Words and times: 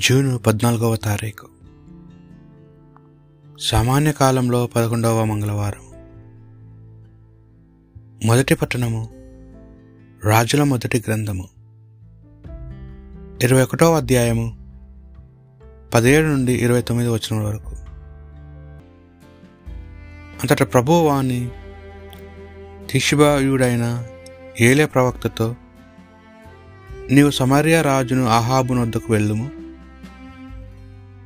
June 0.00 0.38
పద్నాలుగవ 0.46 0.96
తారీఖు. 0.96 1.46
సామాన్య 3.60 4.12
కాలంలో 4.12 4.66
పదకొండవ 4.66 5.24
మంగళవారం. 5.24 5.82
మొదటి 8.26 8.54
పట్టణము 8.54 9.08
రాజుల 10.24 10.62
మొదటి 10.62 11.04
గ్రంథము. 11.06 11.48
ఇరవై 13.42 13.62
ఒకటవ 13.62 13.96
అధ్యాయము 13.96 14.56
పదిహేడు 15.94 16.26
నుండి 16.26 16.52
ఇరవై 16.52 16.82
తొమ్మిది 16.82 17.10
వచ్చిన 17.10 17.40
వరకు. 17.40 17.76
అంతట 20.40 20.72
ప్రభువు 20.72 21.06
వాణి 21.06 21.48
తిషిబాయుడైన 22.90 24.06
ఏలే 24.60 24.86
ప్రవక్తతో 24.86 25.56
నీవు 27.10 27.30
సమరియా 27.30 27.82
రాజును 27.82 28.26
ఆహాబును 28.26 28.82
వద్దకు 28.82 29.12
వెళ్ళుము. 29.12 29.59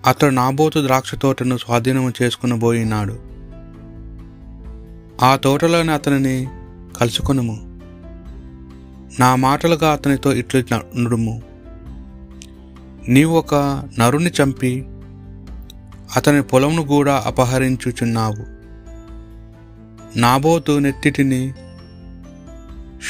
అతడు 0.06 0.30
నాబోతు 0.30 0.82
ద్రాక్ష 0.86 1.14
తోటను 1.14 1.56
స్వాధీనం 1.56 2.12
చేసుకుని 2.22 2.60
పోయినాడు 2.60 3.18
ఆ 5.22 5.36
తోటలోని 5.36 5.92
అతనిని 5.92 6.48
కలుసుకొనుము. 7.00 7.80
నా 9.20 9.36
మాటలుగా 9.36 9.92
అతనితో 9.92 10.32
ఇట్లు 10.32 10.64
నుడుము. 10.98 11.42
నీవు 13.08 13.38
ఒక 13.38 13.54
నరుని 13.98 14.30
చంపి 14.42 14.86
అతని 16.16 16.42
పొలంను 16.42 16.82
కూడా 16.82 17.24
అపహరించుచున్నావు. 17.27 18.46
నాబోతు 20.18 20.78
నెత్తిటిని 20.78 21.52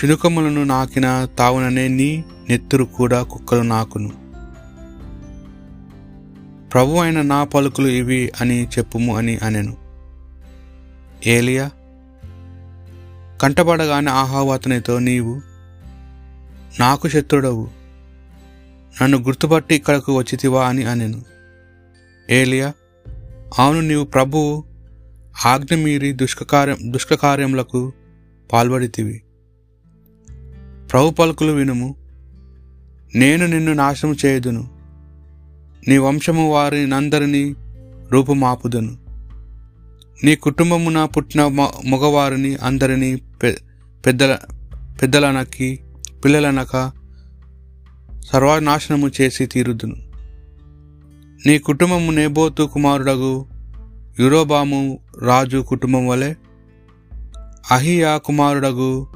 శునుకములను 0.00 0.64
నాకిన 0.64 1.28
తావుననే 1.38 1.88
నీ 1.88 2.24
నెత్తురు 2.50 2.84
కూడా 2.84 3.22
కుక్కలు 3.22 3.62
నాకును. 3.62 4.23
ప్రభు 6.74 6.92
అయిన 6.92 7.22
నా 7.22 7.44
పలుకులు 7.44 7.88
ఇవి 7.88 8.32
అని 8.40 8.68
చెప్పుము 8.78 9.16
అని 9.16 9.36
అనెను. 9.36 9.76
ఏలియా 11.26 11.70
కంటపడగానే 13.42 14.10
ఆహావు 14.10 14.52
అతనితో 14.52 14.98
నీవు 14.98 15.40
నాకు 16.80 17.08
శత్రుడవు. 17.08 17.70
నన్ను 19.02 19.18
గుర్తుపట్టి 19.18 19.74
ఇక్కడకు 19.74 20.16
వచ్చితివా 20.16 20.68
అని 20.68 20.84
అనెను. 20.84 21.22
ఏలియా 22.30 22.72
అవును 23.58 23.80
నీవు 23.80 24.04
ప్రభువు 24.04 24.64
ఆజ్ఞ 25.46 25.74
మీరి 25.74 26.12
దుష్కకార్యం 26.12 26.76
దుష్కకార్యములకు 26.92 27.92
పాల్పడితివి. 28.52 29.22
ప్రభు 30.92 31.10
పలుకులు 31.10 31.52
వినుము. 31.52 31.94
నేను 33.14 33.46
నిన్ను 33.46 33.72
నాశనం 33.72 34.16
చేయదును. 34.26 34.73
నీ 35.88 35.98
వంశము 35.98 36.52
వారినందరినీ 36.52 37.54
రూపుమాపుదును. 38.12 38.96
నీ 40.24 40.36
కుటుంబమున 40.36 41.04
పుట్టిన 41.04 41.46
మగవారిని 41.86 42.56
అందరినీ 42.56 43.22
పెద్దల 44.06 44.38
పెద్దలనకి 45.02 45.80
పిల్లలనక 46.24 46.92
సర్వనాశనము 48.32 49.10
చేసి 49.20 49.46
తీరుదును. 49.46 49.96
నీ 51.46 51.58
కుటుంబము 51.58 52.10
నేబోతు 52.10 52.62
కుమారుడగు 52.62 53.46
యురోబాము 54.20 54.98
రాజు 55.22 55.64
కుటుంబం 55.68 56.06
వలె 56.06 56.34
అహియా 57.70 58.16
కుమారుడగు 58.16 59.06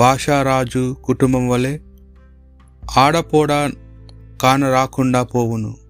భాషారాజు 0.00 0.96
కుటుంబం 1.04 1.48
వలె 1.48 1.78
ఆడపోడ 2.98 3.48
కాన 4.42 4.68
రాకుండా 4.72 5.22
పోవును. 5.22 5.83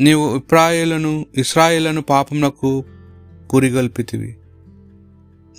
నీవు 0.00 0.36
ఇప్రాయులను 0.36 1.26
ఇస్రాయిలను 1.36 2.02
పాపమునకు 2.02 2.84
పురిగొల్పితివి. 3.54 4.36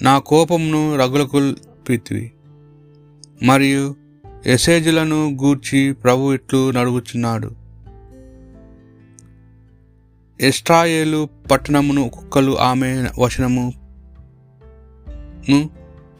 నా 0.01 0.19
కోపమును 0.19 0.95
రగులకొల్పితివి. 0.95 2.31
మరియు 3.43 3.95
ఎసేజులను 4.45 5.37
గూర్చి 5.43 5.93
ప్రభు 5.93 6.33
ఇట్లు 6.33 6.71
నడుగుచున్నాడు. 6.71 7.51
ఎస్ట్రాయేలు 10.41 11.29
పట్టణమును 11.51 12.09
కుక్కలు 12.09 12.59
ఆమె 12.59 13.09
వచనమును 13.19 13.73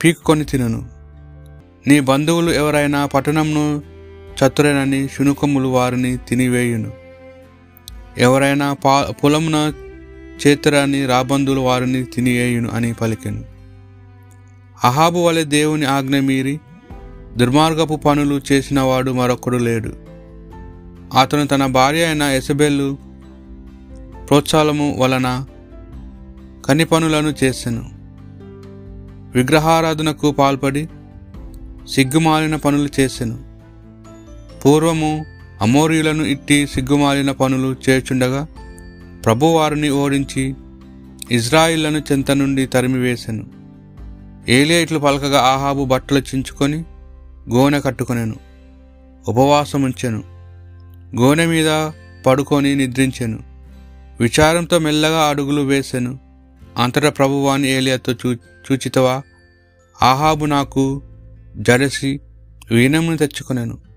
పీక్కొని 0.04 0.46
తినను. 0.46 0.90
నీ 1.88 2.00
బంధువులు 2.00 2.52
ఎవరైనా 2.52 3.06
పట్టణంను 3.06 3.82
చతురేనని 4.36 5.08
శునుకములు 5.08 5.68
వారిని 5.68 6.18
తినివేయును. 6.18 6.99
ఎవరైనా 8.20 8.74
పా 8.74 9.14
పొలమున 9.24 9.74
చేతురని 10.48 11.06
రాబందులు 11.06 11.60
వారిని 11.60 12.04
తినివేయును 12.04 12.70
అని 12.70 12.94
పలికెను. 12.94 13.44
అహాబు 14.84 15.20
వలె 15.20 15.44
దేవుని 15.44 15.86
ఆజ్ఞ 15.86 16.20
మీరి 16.20 16.60
దుర్మార్గపు 17.38 17.96
పనులు 17.96 18.42
చేసినవాడు 18.52 19.12
మరొకడు 19.12 19.58
లేడు. 19.58 19.94
అతను 21.20 21.48
తన 21.48 21.66
భార్య 21.66 22.06
అయిన 22.06 22.22
ఎసబెల్లు 22.22 22.98
ప్రోత్సాహము 24.30 24.96
వలన 24.98 25.46
కని 26.66 26.86
పనులను 26.86 27.34
చేసెను. 27.44 27.86
విగ్రహారాధనకు 29.36 30.32
పాల్పడి 30.32 30.90
సిగ్గుమాలిన 31.88 32.56
పనులు 32.56 32.90
చేసెను. 33.00 33.40
పూర్వము 34.66 35.26
అమోరీలను 35.62 36.24
ఇట్టి 36.24 36.68
సిగ్గుమాలిన 36.68 37.32
పనులు 37.32 37.76
చేర్చుండగా 37.90 38.48
ప్రభువారిని 39.26 39.90
ఓడించి 39.90 40.56
ఇజ్రాయిళ్ళను 41.32 41.98
చెంత 41.98 42.32
నుండి 42.32 42.66
తరిమివేశాను 42.66 43.46
ఏలియా 44.50 44.80
ఇట్లు 44.80 45.00
పలకగా 45.00 45.40
ఆహాబు 45.40 45.86
బట్టలు 45.86 46.20
చించుకొని 46.20 46.84
గోనె 47.54 47.82
కట్టుకొనెను. 47.82 48.36
ఉపవాసముంచెను. 49.28 50.24
గోనె 51.20 51.46
మీద 51.46 51.92
పడుకొని 52.26 52.76
నిద్రించెను. 52.76 53.40
విచారంతో 54.20 54.80
మెల్లగా 54.80 55.30
అడుగులు 55.30 55.62
వేసెను. 55.62 56.20
అంతటా 56.78 57.10
ప్రభువాని 57.10 57.68
ఏలియాతో 57.68 58.14
చూ 58.14 58.34
చూచితవా? 58.34 59.22
ఆహాబు 60.02 60.46
నాకు 60.46 61.02
జడసి 61.58 62.20
వీణమును 62.72 63.18
తెచ్చుకొనెను. 63.18 63.89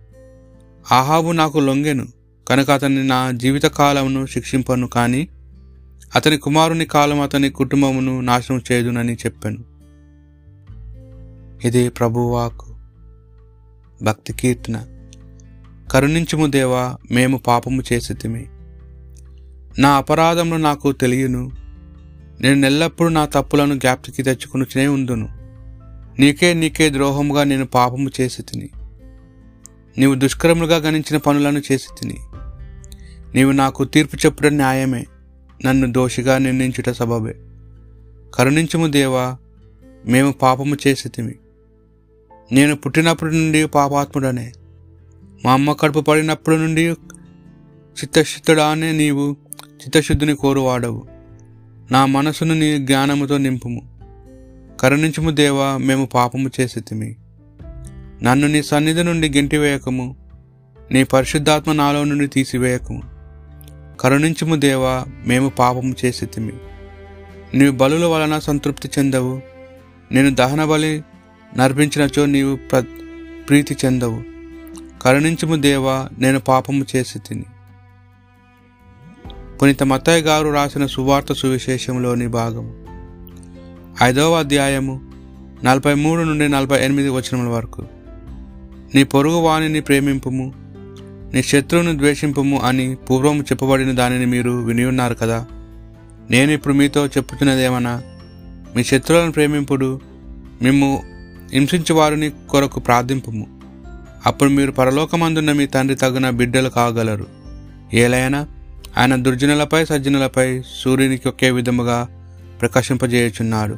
ఆహాబు 0.92 1.32
నాకు 1.32 1.58
లొంగెను 1.58 2.06
కనుక 2.48 2.70
అతన్ని 2.70 3.04
నా 3.04 3.30
జీవిత 3.30 3.62
కాలమును 3.62 4.26
శిక్షింపను 4.26 4.86
కానీ 4.86 5.28
అతని 6.16 6.36
కుమారుని 6.36 6.84
కాలం 6.84 7.20
అతని 7.20 7.50
కుటుంబమును 7.50 8.20
నాశనం 8.20 8.62
చేయదునని 8.72 9.14
చెప్పాను. 9.14 9.58
ఇది 11.66 11.88
ప్రభువాకు 11.88 12.76
భక్తి 14.02 14.32
కీర్తన. 14.32 14.86
కరుణించుము 15.90 16.46
దేవా 16.46 16.96
మేము 17.10 17.38
పాపము 17.38 17.82
చేసితిమి. 17.92 18.46
నా 19.78 19.88
అపరాధమును 19.88 20.56
నాకు 20.56 20.92
తెలియను. 20.92 21.50
నేను 22.40 22.66
ఎల్లప్పుడూ 22.66 23.08
నా 23.08 23.26
తప్పులను 23.26 23.78
జ్ఞాప్తికి 23.78 24.22
తెచ్చుకునిచునే 24.22 24.86
ఉందును. 24.86 25.28
నీకే 26.20 26.54
నీకే 26.54 26.90
ద్రోహముగా 26.90 27.44
నేను 27.44 27.66
పాపము 27.66 28.10
చేసి 28.20 28.42
తిని 28.42 28.68
నీవు 29.98 30.14
దుష్కరములుగా 30.14 30.76
గణించిన 30.76 31.16
పనులను 31.16 31.62
చేసి 31.72 31.86
తిని. 32.00 32.16
నీవు 33.34 33.52
నాకు 33.52 33.84
తీర్పు 33.84 34.16
చెప్పడం 34.16 34.56
న్యాయమే. 34.56 35.04
నన్ను 35.64 35.92
దోషిగా 35.92 36.38
నిర్ణయించుట 36.38 36.90
సబబే. 36.90 37.34
కరుణించుము 38.34 38.86
దేవా 38.86 39.36
మేము 40.06 40.32
పాపము 40.32 40.76
చేసి 40.86 41.08
తిమి 41.08 41.34
నేను 42.52 42.76
పుట్టినప్పటి 42.76 43.34
నుండి 43.34 43.66
పాపాత్ముడనే. 43.66 44.52
మా 45.44 45.52
అమ్మ 45.52 45.72
కడుపు 45.72 46.00
పడినప్పటి 46.00 46.56
నుండి 46.56 46.82
చిత్తశుద్ధుడానే 47.92 48.92
నీవు 48.92 49.36
చిత్తశుద్ధిని 49.54 50.36
కోరువాడవు. 50.36 51.06
నా 51.90 52.06
మనసును 52.06 52.54
నీ 52.54 52.78
జ్ఞానముతో 52.78 53.38
నింపుము. 53.38 53.92
కరుణించుము 54.80 55.30
దేవా 55.30 55.76
మేము 55.76 56.06
పాపము 56.06 56.50
చేసితిమి 56.60 57.16
నన్ను 58.22 58.46
నీ 58.46 58.62
సన్నిధి 58.62 59.02
నుండి 59.02 59.28
గెంటివేయకము. 59.28 60.16
నీ 60.90 61.04
పరిశుద్ధాత్మ 61.04 61.72
నాలో 61.72 62.04
నుండి 62.04 62.26
తీసివేయకము. 62.26 63.02
కరుణించుము 64.00 64.54
దేవా 64.54 65.04
మేము 65.26 65.48
పాపము 65.48 65.94
చేసేతిమి 66.04 66.52
నీవు 67.54 67.70
బలుల 67.70 68.04
వలన 68.04 68.38
సంతృప్తి 68.38 68.90
చెందవు. 68.98 69.40
నేను 70.12 70.34
దహన 70.34 70.64
బలి 70.64 71.04
నర్పించినచో 71.56 72.26
నీవు 72.26 72.56
ప్ర 72.56 72.84
ప్రీతి 73.48 73.76
చెందవు. 73.84 74.22
కరుణించుము 75.02 75.56
దేవా 75.56 76.08
నేను 76.18 76.40
పాపము 76.40 76.86
చేసి 76.96 77.18
తిని. 77.18 77.44
పునీత 79.62 79.82
మత్తయ్య 79.82 80.22
గారు 80.22 80.48
రాసిన 80.48 80.86
సువార్త 80.86 81.32
సువిశేషంలోని 81.32 82.26
భాగం 82.26 82.84
ఐదవ 84.02 84.38
అధ్యాయము 84.38 85.00
నలభై 85.64 85.94
మూడు 85.94 86.22
నుండి 86.22 86.48
నలభై 86.48 86.84
ఎనిమిది 86.84 87.08
వచనముల 87.08 87.48
వరకు. 87.48 88.01
నీ 88.94 89.04
పొరుగు 89.04 89.36
వాణిని 89.36 89.80
ప్రేమింపుము 89.80 90.52
నీ 91.34 91.42
శత్రువును 91.42 91.98
ద్వేషింపము 91.98 92.60
అని 92.60 92.94
పూర్వం 92.94 93.40
చెప్పబడిన 93.40 93.92
దానిని 93.92 94.26
మీరు 94.26 94.50
విని 94.50 94.84
ఉన్నారు 94.84 95.14
కదా. 95.14 95.46
నేను 96.30 96.50
ఇప్పుడు 96.50 96.74
మీతో 96.74 97.06
చెప్పుతున్నదేమన్నా 97.06 98.02
మీ 98.76 98.84
శత్రువులను 98.84 99.32
ప్రేమింపుడు 99.32 100.00
మిమ్ము 100.62 101.02
హింసించు 101.52 101.94
వారిని 101.94 102.30
కొరకు 102.50 102.80
ప్రార్థింపుము. 102.80 103.46
అప్పుడు 104.26 104.50
మీరు 104.50 104.70
పరలోకమందున్న 104.70 105.52
మీ 105.52 105.66
తండ్రి 105.66 105.96
తగిన 105.96 106.30
బిడ్డలు 106.30 106.68
కాగలరు. 106.68 107.26
ఏలైనా 107.94 108.46
ఆయన 108.98 109.16
దుర్జనులపై 109.16 109.84
సజ్జనులపై 109.84 110.62
సూర్యునికి 110.84 111.28
ఒకే 111.28 111.50
విధముగా 111.50 112.08
ప్రకాశింపజేయుచున్నాడు. 112.60 113.76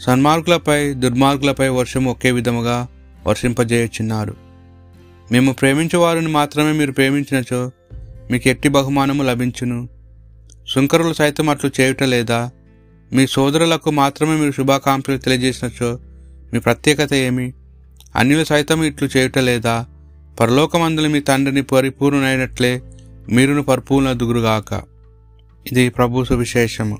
సన్మార్గులపై 0.00 0.94
దుర్మార్గులపై 0.94 1.68
వర్షం 1.68 2.04
ఒకే 2.04 2.30
విధముగా 2.30 2.86
వర్షింపజేయుచున్నాడు 3.26 4.34
మేము 5.32 5.52
ప్రేమించే 5.52 5.96
వారిని 5.96 6.28
మాత్రమే 6.28 6.72
మీరు 6.72 6.92
ప్రేమించినచో 6.92 7.70
మీకు 8.30 8.48
ఎట్టి 8.48 8.68
బహుమానము 8.68 9.22
లభించును. 9.22 9.88
శుంకరులు 10.74 11.12
సైతం 11.12 11.48
అట్లు 11.48 11.70
చేయుట 11.80 12.02
లేదా? 12.02 12.50
మీ 13.12 13.26
సోదరులకు 13.26 13.90
మాత్రమే 13.90 14.36
మీరు 14.36 14.52
శుభాకాంక్షలు 14.52 15.18
తెలియజేసినచో 15.18 15.98
మీ 16.52 16.60
ప్రత్యేకత 16.60 17.14
ఏమి? 17.14 17.52
అన్యులు 18.16 18.44
సైతం 18.44 18.84
ఇట్లు 18.84 19.08
చేయుట 19.16 19.38
లేదా? 19.38 19.86
పరలోకమందులు 20.40 21.08
మీ 21.08 21.20
తండ్రిని 21.20 21.62
పరిపూర్ణునైనట్లే 21.62 22.82
మీరును 23.28 23.62
పరిపూర్ణ 23.62 24.12
దుగురుగాక 24.12 24.82
ఇది 25.72 25.88
ప్రభు 25.88 26.24
సువిశేషము. 26.24 26.98